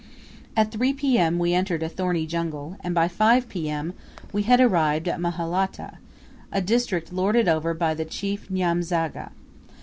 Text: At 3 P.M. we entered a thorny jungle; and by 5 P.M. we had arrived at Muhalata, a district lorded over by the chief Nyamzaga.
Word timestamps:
At 0.57 0.71
3 0.71 0.93
P.M. 0.93 1.37
we 1.37 1.53
entered 1.53 1.83
a 1.83 1.87
thorny 1.87 2.25
jungle; 2.25 2.75
and 2.83 2.95
by 2.95 3.07
5 3.07 3.47
P.M. 3.47 3.93
we 4.33 4.41
had 4.41 4.59
arrived 4.59 5.07
at 5.07 5.19
Muhalata, 5.19 5.99
a 6.51 6.59
district 6.59 7.13
lorded 7.13 7.47
over 7.47 7.75
by 7.75 7.93
the 7.93 8.03
chief 8.03 8.49
Nyamzaga. 8.49 9.29